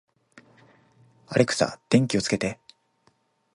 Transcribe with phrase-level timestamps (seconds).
[1.27, 2.59] アレクサ、電気をつけて